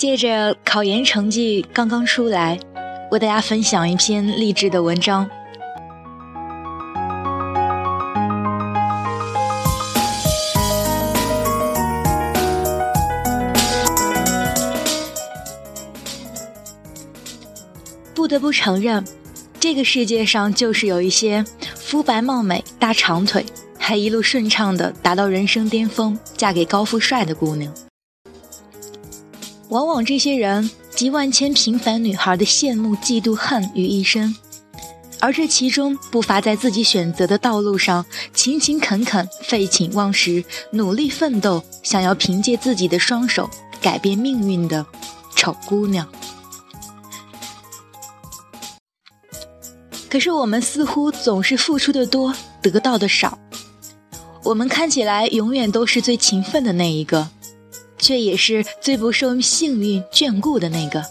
[0.00, 2.58] 借着考研成绩刚刚出来，
[3.10, 5.28] 为大家分享一篇励志的文章。
[18.14, 19.04] 不得不承认，
[19.58, 23.44] 这个世界上就是有一些肤白貌美、大长腿，
[23.78, 27.70] 还一路顺畅的达到人生巅峰，嫁给高富帅的姑娘。
[29.70, 34.34] 往往这些人集万千平凡女孩的羡慕、嫉妒、恨于一身，
[35.20, 38.04] 而这其中不乏在自己选择的道路上
[38.34, 43.48] 勤勤恳恳、废寝忘食、努力奋斗，想要凭借自己的双手
[43.80, 44.84] 改变命运的
[45.36, 46.06] 丑姑娘。
[50.08, 53.38] 可是我们似乎总是付出的多，得到的少。
[54.42, 57.28] 我们看起来永远都是最勤奋的那一个。
[58.00, 61.04] 却也是最不受幸运眷顾的那个。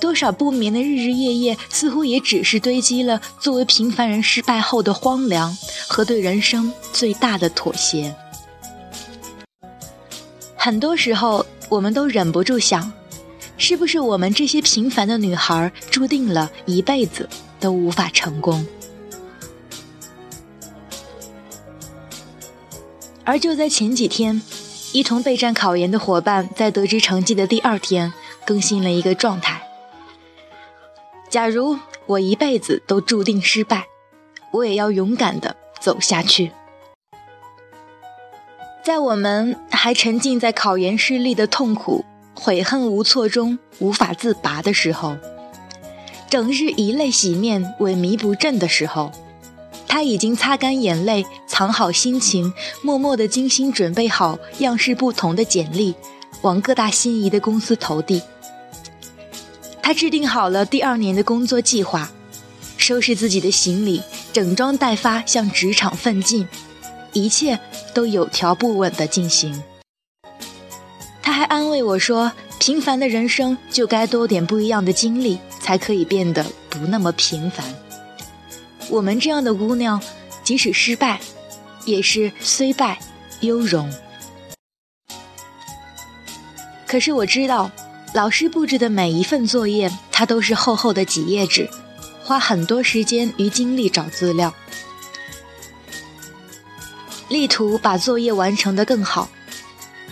[0.00, 5.56] 多少不眠的日日夜夜，似乎也只是堆积了作为平凡人失败后的荒凉
[5.88, 8.14] 和对人生最大的妥协。
[10.56, 12.90] 很多时候，我们都忍不住想，
[13.58, 18.66] 是不是我们这些平凡的女孩，注定了一辈子都无法成功？
[23.24, 24.40] 而就在前几天。
[24.92, 28.12] 一同备战考研的伙伴，在得知成绩的第二天，
[28.44, 29.62] 更新了一个状态。
[31.28, 33.86] 假如我一辈子都注定失败，
[34.50, 36.50] 我也要勇敢的走下去。
[38.82, 42.04] 在我们还沉浸在考研失利的痛苦、
[42.34, 45.16] 悔恨无措中无法自拔的时候，
[46.28, 49.12] 整日以泪洗面、萎靡不振的时候。
[49.90, 55.96] 他已经擦干眼泪，藏好心情，默默地精心准备好样式不同的简历，
[56.42, 58.22] 往各大心仪的公司投递。
[59.82, 62.08] 他制定好了第二年的工作计划，
[62.76, 64.00] 收拾自己的行李，
[64.32, 66.46] 整装待发向职场奋进，
[67.12, 67.58] 一切
[67.92, 69.60] 都有条不紊地进行。
[71.20, 72.30] 他还安慰我说
[72.60, 77.66] ：“平凡的人生就该多点不一样的经历，才可以变得不那么平凡。”
[78.90, 80.02] 我们这样的姑娘，
[80.42, 81.20] 即使失败，
[81.84, 82.98] 也是虽败
[83.40, 83.88] 犹荣。
[86.86, 87.70] 可是我知道，
[88.12, 91.70] 老师布置的每一份作业，它都是厚厚的几页纸，
[92.24, 94.52] 花很多时间与精力找资料，
[97.28, 99.30] 力图把作业完成的更好。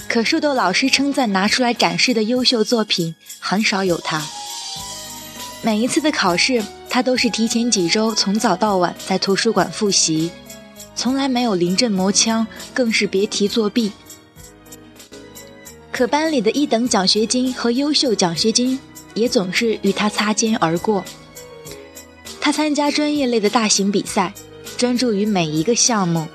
[0.09, 4.25] 可受到老师称赞拿出来展示的优秀作品，很少有他。
[5.63, 6.63] 每一次的考试。
[6.91, 10.31] 他都是提前几周从早到晚在图书馆复习，
[10.97, 13.93] 从来没有临阵磨枪，更是别提作弊。
[15.93, 18.79] 可班里的一等奖学金和优秀奖学金
[19.15, 21.05] 也总是与他擦肩而过。
[22.41, 24.33] 他参加专业类的大型比赛，
[24.77, 26.27] 专注于每一个项目，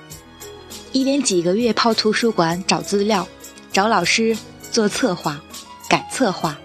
[0.91, 3.27] 一连几个月泡图书馆找资料、
[3.71, 4.37] 找老师
[4.71, 5.41] 做策划、
[5.89, 6.57] 改策划、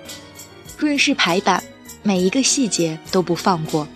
[0.77, 1.63] 润饰排版。
[2.03, 3.87] 每一个细节都不放过，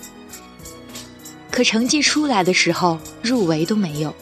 [1.50, 4.14] 可成绩出来的时候，入围都没有。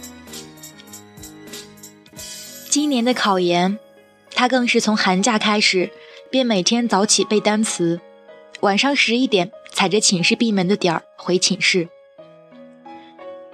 [2.68, 3.78] 今年的考研，
[4.32, 5.90] 他更是从寒假开始，
[6.30, 8.00] 便每天早起背单词，
[8.60, 11.88] 晚上十一点踩着寝室闭门的点儿回寝室。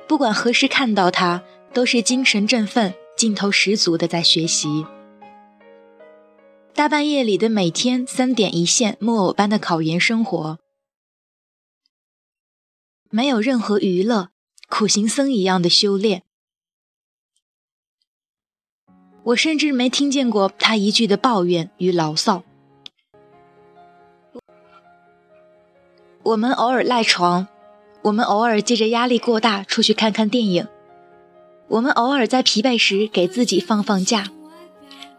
[0.07, 1.43] 不管何时看到他，
[1.73, 4.87] 都是精神振奋、劲头十足的在学习。
[6.77, 10.59] 大半夜里的每天三点一线木偶般的考研生活，
[13.09, 14.29] 没有任何娱乐，
[14.69, 16.23] 苦行僧一样的修炼。
[19.25, 22.45] 我甚至没听见过他一句的抱怨与牢骚。
[26.25, 27.49] 我们偶尔赖床，
[28.03, 30.69] 我们偶尔借着压力过大出去看看电影，
[31.69, 34.31] 我们偶尔在疲惫时给自己放放假。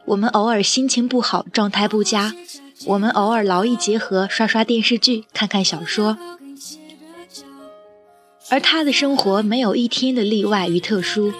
[0.07, 2.31] 我们偶尔心情不好，状态不佳；
[2.86, 6.18] 我们偶尔劳逸结合，刷刷电视剧，看看小说。
[8.50, 11.33] 而他的生活没有一天的例外与特殊。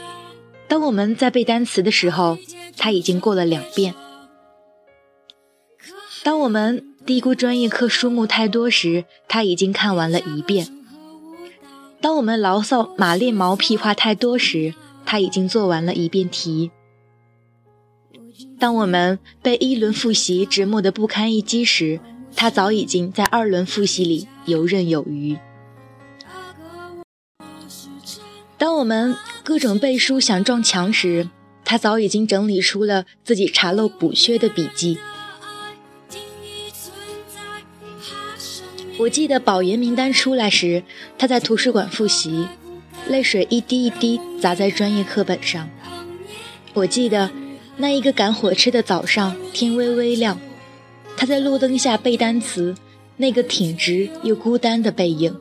[0.67, 2.37] 当我们在背单词的时候，
[2.75, 3.93] 他已经过了两遍；
[6.23, 10.65] 当我们低估专业课书目太多时，他已经看完了一遍；
[12.01, 14.73] 当我们牢骚马列毛屁话太多时，
[15.05, 16.71] 他已经做完了一遍题。
[18.59, 22.00] 当我们被一轮复习折磨得不堪一击时，
[22.36, 25.38] 他早已经在二轮复习里游刃有余。
[28.57, 31.30] 当我们各种背书想撞墙时，
[31.63, 34.98] 他早已经整理出了自己查漏补缺的笔记。
[38.98, 40.81] 我记得保研名单出来时，
[41.19, 42.48] 他在图书馆复习，
[43.07, 45.69] 泪水一滴一滴砸在专业课本上。
[46.74, 47.30] 我记得
[47.77, 50.39] 那一个赶火车的早上，天微微亮，
[51.15, 52.75] 他在路灯下背单词，
[53.18, 55.39] 那个挺直又孤单的背影。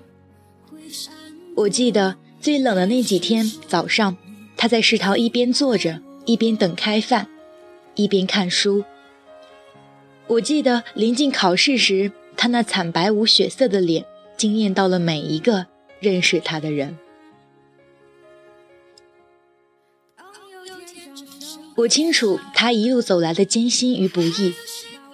[1.55, 4.17] 我记得最冷的那几天早上，
[4.57, 7.27] 他在食堂一边坐着，一边等开饭，
[7.95, 8.85] 一边看书。
[10.27, 12.13] 我记得临近考试时。
[12.39, 14.05] 他那惨白无血色的脸，
[14.37, 15.65] 惊艳到了每一个
[16.01, 16.99] 认识他的人。
[21.77, 24.55] 我清楚他一路走来的艰辛与不易，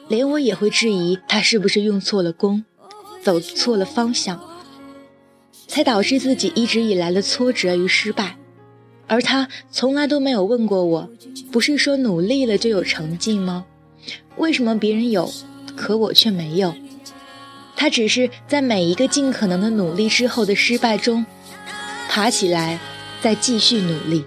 [0.09, 2.65] 连我也会质疑他是不是用错了功，
[3.21, 4.41] 走错了方向，
[5.67, 8.37] 才导致自己一直以来的挫折与失败。
[9.09, 11.11] 而他从来都没有问过我，
[11.51, 13.67] 不是说努力了就有成绩吗？
[14.37, 15.33] 为什么别人有，
[15.77, 16.73] 可我却没有？
[17.75, 21.27] 他只是在每一个尽可能的努力之后的失败中，
[22.09, 22.79] 爬起来，
[23.21, 24.25] 再继续努力。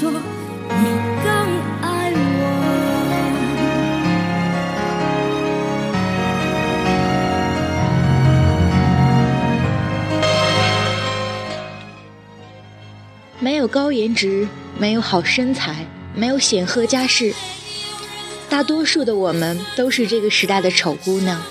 [0.00, 0.18] 说你
[1.22, 1.30] 更
[1.82, 2.42] 爱我。
[13.38, 14.48] 没有高颜值，
[14.78, 17.34] 没有好身材，没有显赫家世，
[18.48, 21.42] 大多数的我们都是这个时代的丑姑娘。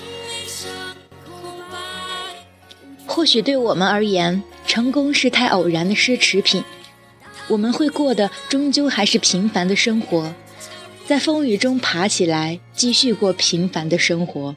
[3.06, 6.64] 或许对我们而言，成功是太偶然的奢侈品。
[7.50, 10.34] 我们会过的终究还是平凡的生活，
[11.08, 14.56] 在风雨中爬起来，继续过平凡的生活。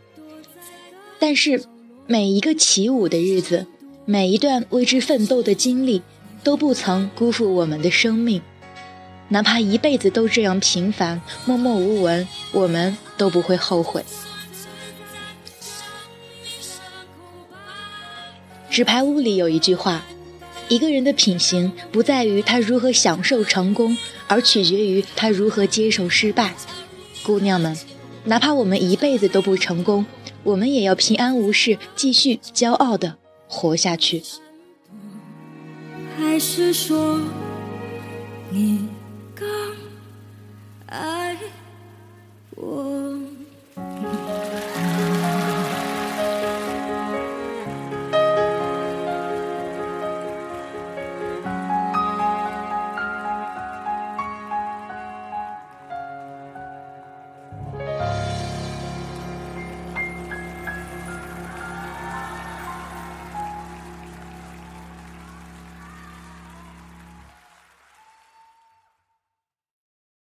[1.18, 1.64] 但是，
[2.06, 3.66] 每一个起舞的日子，
[4.04, 6.02] 每一段为之奋斗的经历，
[6.44, 8.42] 都不曾辜负我们的生命。
[9.28, 14.04] 哪怕一辈子都这样平凡、默默无闻，我们都不会后悔。
[18.68, 20.04] 纸牌屋里有一句话。
[20.68, 26.54] 一个人的品行不在于他如何享受成功，而取决于他如何接受失败。
[27.22, 27.76] 姑娘们，
[28.24, 30.06] 哪怕我们一辈子都不成功，
[30.42, 34.22] 我们也要平安无事，继续骄傲的活下去。
[36.16, 37.20] 还是说
[38.50, 38.88] 你
[39.34, 39.46] 更
[40.86, 41.36] 爱
[42.56, 43.18] 我？